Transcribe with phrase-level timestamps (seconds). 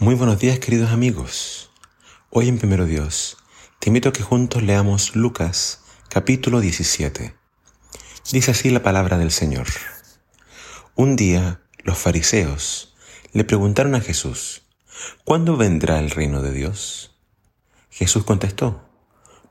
[0.00, 1.70] Muy buenos días queridos amigos.
[2.30, 3.36] Hoy en Primero Dios
[3.78, 7.32] te invito a que juntos leamos Lucas capítulo 17.
[8.32, 9.68] Dice así la palabra del Señor.
[10.96, 12.96] Un día los fariseos
[13.32, 14.62] le preguntaron a Jesús,
[15.22, 17.14] ¿cuándo vendrá el reino de Dios?
[17.88, 18.82] Jesús contestó,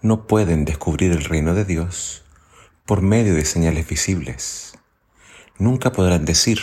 [0.02, 2.24] no pueden descubrir el reino de Dios
[2.86, 4.78] por medio de señales visibles.
[5.58, 6.60] Nunca podrán decir,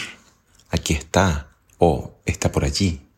[0.69, 3.10] aquí está o está por allí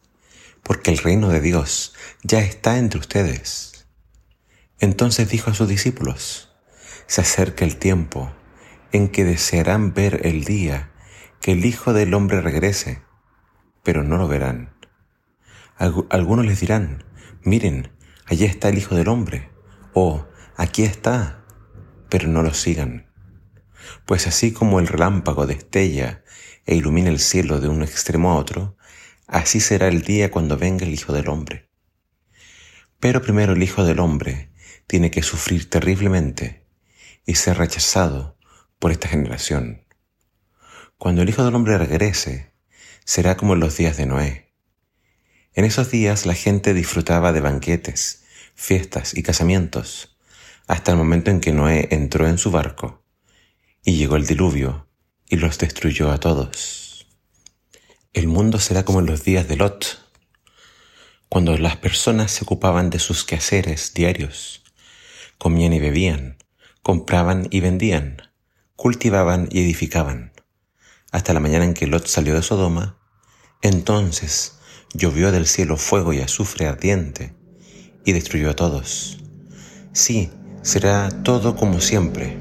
[0.63, 3.87] porque el reino de Dios ya está entre ustedes.
[4.79, 6.53] Entonces dijo a sus discípulos,
[7.07, 8.33] se acerca el tiempo
[8.93, 10.93] en que desearán ver el día
[11.41, 13.03] que el Hijo del Hombre regrese,
[13.83, 14.75] pero no lo verán.
[15.77, 17.05] Algunos les dirán,
[17.43, 17.93] miren,
[18.27, 19.51] allí está el Hijo del Hombre,
[19.95, 21.45] o aquí está,
[22.09, 23.11] pero no lo sigan.
[24.07, 26.23] Pues así como el relámpago destella
[26.67, 28.77] e ilumina el cielo de un extremo a otro,
[29.33, 31.71] Así será el día cuando venga el Hijo del Hombre.
[33.01, 34.53] Pero primero el Hijo del Hombre
[34.87, 36.67] tiene que sufrir terriblemente
[37.25, 38.37] y ser rechazado
[38.79, 39.87] por esta generación.
[40.99, 42.53] Cuando el Hijo del Hombre regrese,
[43.07, 44.53] será como en los días de Noé.
[45.55, 50.19] En esos días la gente disfrutaba de banquetes, fiestas y casamientos,
[50.67, 53.03] hasta el momento en que Noé entró en su barco,
[53.83, 54.91] y llegó el diluvio
[55.27, 56.82] y los destruyó a todos.
[58.15, 59.99] El mundo será como en los días de Lot,
[61.31, 64.63] cuando las personas se ocupaban de sus quehaceres diarios,
[65.39, 66.37] comían y bebían,
[66.83, 68.21] compraban y vendían,
[68.77, 70.35] cultivaban y edificaban,
[71.11, 72.99] hasta la mañana en que Lot salió de Sodoma,
[73.63, 74.59] entonces
[74.93, 77.35] llovió del cielo fuego y azufre ardiente
[78.05, 79.21] y destruyó a todos.
[79.95, 82.37] Sí, será todo como siempre,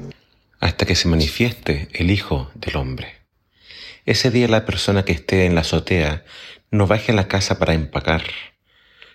[0.60, 3.21] hasta que se manifieste el Hijo del Hombre.
[4.04, 6.24] Ese día la persona que esté en la azotea
[6.72, 8.22] no baje a la casa para empacar.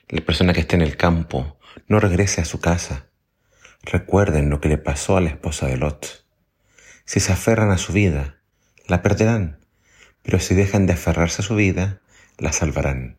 [0.07, 3.07] La persona que esté en el campo no regrese a su casa.
[3.83, 6.25] Recuerden lo que le pasó a la esposa de Lot.
[7.03, 8.39] Si se aferran a su vida,
[8.87, 9.59] la perderán,
[10.23, 11.99] pero si dejan de aferrarse a su vida,
[12.37, 13.17] la salvarán.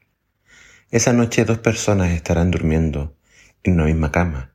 [0.91, 3.15] Esa noche dos personas estarán durmiendo
[3.63, 4.55] en una misma cama.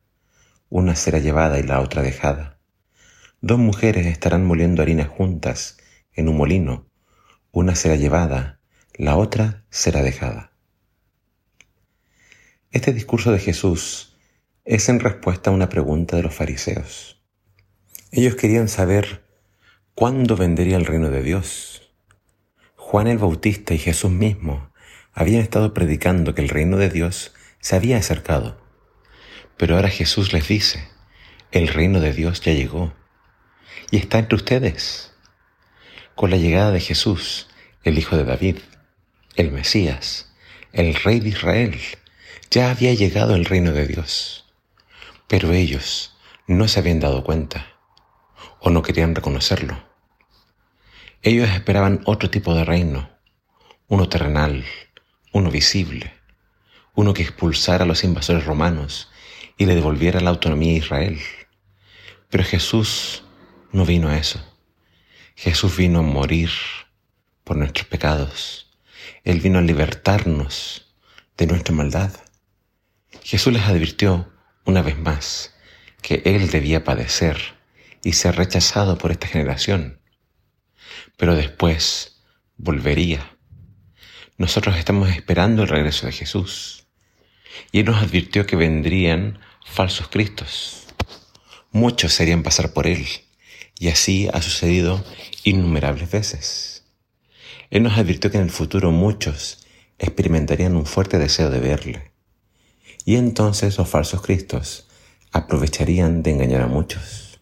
[0.68, 2.58] Una será llevada y la otra dejada.
[3.40, 5.76] Dos mujeres estarán moliendo harina juntas
[6.12, 6.92] en un molino
[7.54, 8.58] una será llevada,
[8.94, 10.50] la otra será dejada.
[12.72, 14.16] Este discurso de Jesús
[14.64, 17.22] es en respuesta a una pregunta de los fariseos.
[18.10, 19.24] Ellos querían saber
[19.94, 21.92] cuándo vendría el reino de Dios.
[22.74, 24.72] Juan el Bautista y Jesús mismo
[25.12, 28.60] habían estado predicando que el reino de Dios se había acercado.
[29.56, 30.88] Pero ahora Jesús les dice,
[31.52, 32.92] el reino de Dios ya llegó
[33.92, 35.13] y está entre ustedes.
[36.14, 37.48] Con la llegada de Jesús,
[37.82, 38.58] el Hijo de David,
[39.34, 40.32] el Mesías,
[40.72, 41.80] el Rey de Israel,
[42.50, 44.44] ya había llegado el reino de Dios.
[45.26, 46.16] Pero ellos
[46.46, 47.66] no se habían dado cuenta
[48.60, 49.76] o no querían reconocerlo.
[51.22, 53.10] Ellos esperaban otro tipo de reino,
[53.88, 54.64] uno terrenal,
[55.32, 56.14] uno visible,
[56.94, 59.10] uno que expulsara a los invasores romanos
[59.58, 61.18] y le devolviera la autonomía a Israel.
[62.30, 63.24] Pero Jesús
[63.72, 64.53] no vino a eso.
[65.36, 66.50] Jesús vino a morir
[67.42, 68.70] por nuestros pecados.
[69.24, 70.94] Él vino a libertarnos
[71.36, 72.12] de nuestra maldad.
[73.22, 74.32] Jesús les advirtió
[74.64, 75.54] una vez más
[76.02, 77.38] que Él debía padecer
[78.02, 80.00] y ser rechazado por esta generación,
[81.16, 82.22] pero después
[82.56, 83.36] volvería.
[84.36, 86.86] Nosotros estamos esperando el regreso de Jesús
[87.72, 90.86] y Él nos advirtió que vendrían falsos cristos.
[91.72, 93.06] Muchos serían pasar por Él
[93.78, 95.04] y así ha sucedido
[95.42, 96.84] innumerables veces.
[97.70, 99.66] Él nos advirtió que en el futuro muchos
[99.98, 102.12] experimentarían un fuerte deseo de verle.
[103.04, 104.88] Y entonces los falsos cristos
[105.32, 107.40] aprovecharían de engañar a muchos.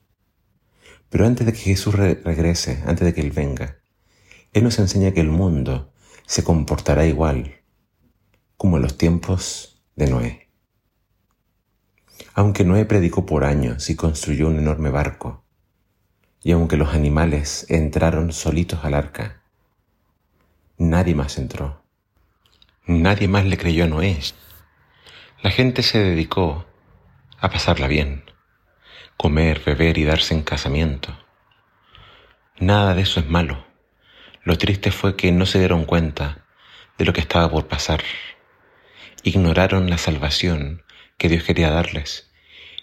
[1.11, 3.79] Pero antes de que Jesús regrese, antes de que Él venga,
[4.53, 5.93] Él nos enseña que el mundo
[6.27, 7.61] se comportará igual
[8.57, 10.49] como en los tiempos de Noé.
[12.35, 15.45] Aunque Noé predicó por años y construyó un enorme barco,
[16.45, 19.43] y aunque los animales entraron solitos al arca,
[20.77, 21.83] nadie más entró.
[22.85, 24.19] Nadie más le creyó a Noé.
[25.41, 26.67] La gente se dedicó
[27.39, 28.25] a pasarla bien,
[29.17, 31.17] comer, beber y darse en casamiento.
[32.59, 33.65] Nada de eso es malo.
[34.43, 36.45] Lo triste fue que no se dieron cuenta
[36.99, 38.03] de lo que estaba por pasar.
[39.23, 40.83] Ignoraron la salvación
[41.19, 42.33] que Dios quería darles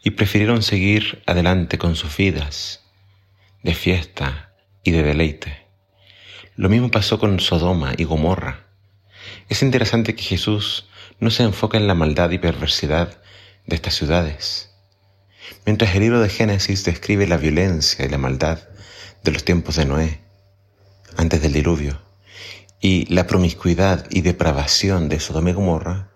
[0.02, 2.89] y prefirieron seguir adelante con sus vidas
[3.64, 4.54] de fiesta
[4.84, 5.68] y de deleite.
[6.56, 8.68] Lo mismo pasó con Sodoma y Gomorra.
[9.50, 10.88] Es interesante que Jesús
[11.20, 13.22] no se enfoca en la maldad y perversidad
[13.66, 14.72] de estas ciudades.
[15.66, 18.60] Mientras el libro de Génesis describe la violencia y la maldad
[19.24, 20.22] de los tiempos de Noé,
[21.18, 22.02] antes del diluvio,
[22.82, 26.12] y la promiscuidad y depravación de Sodoma y Gomorra,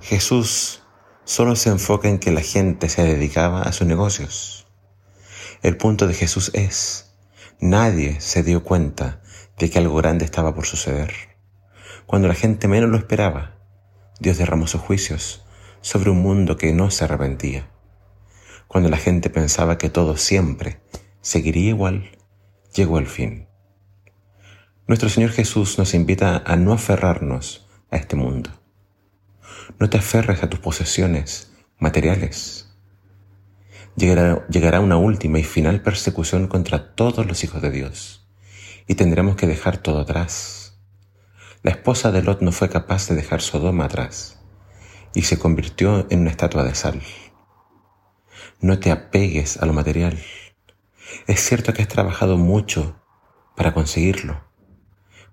[0.00, 0.82] Jesús
[1.24, 4.59] solo se enfoca en que la gente se dedicaba a sus negocios.
[5.62, 7.12] El punto de Jesús es,
[7.60, 9.20] nadie se dio cuenta
[9.58, 11.12] de que algo grande estaba por suceder.
[12.06, 13.58] Cuando la gente menos lo esperaba,
[14.20, 15.44] Dios derramó sus juicios
[15.82, 17.68] sobre un mundo que no se arrepentía.
[18.68, 20.80] Cuando la gente pensaba que todo siempre
[21.20, 22.10] seguiría igual,
[22.74, 23.46] llegó el fin.
[24.86, 28.48] Nuestro Señor Jesús nos invita a no aferrarnos a este mundo.
[29.78, 32.69] No te aferres a tus posesiones materiales.
[33.96, 38.28] Llegará, llegará, una última y final persecución contra todos los hijos de Dios
[38.86, 40.80] y tendremos que dejar todo atrás.
[41.62, 44.40] La esposa de Lot no fue capaz de dejar Sodoma atrás
[45.14, 47.02] y se convirtió en una estatua de sal.
[48.60, 50.18] No te apegues a lo material.
[51.26, 52.96] Es cierto que has trabajado mucho
[53.56, 54.50] para conseguirlo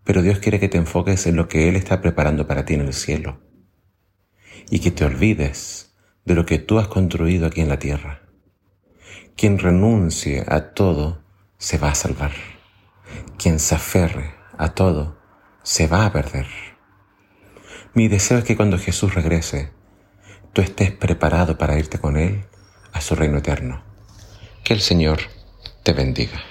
[0.08, 2.80] pero Dios quiere que te enfoques en lo que Él está preparando para ti en
[2.80, 3.42] el cielo
[4.70, 8.22] y que te olvides de lo que tú has construido aquí en la tierra.
[9.38, 11.22] Quien renuncie a todo
[11.60, 12.32] se va a salvar.
[13.38, 15.20] Quien se aferre a todo
[15.62, 16.48] se va a perder.
[17.94, 19.72] Mi deseo es que cuando Jesús regrese,
[20.54, 22.46] tú estés preparado para irte con Él
[22.94, 23.84] a su reino eterno.
[24.64, 25.20] Que el Señor
[25.84, 26.42] te bendiga.